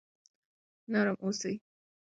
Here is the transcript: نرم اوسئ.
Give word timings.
نرم 0.91 1.17
اوسئ. 1.25 1.53